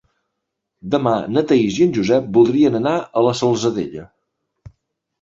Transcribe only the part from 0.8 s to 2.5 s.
Demà na Thaís i en Josep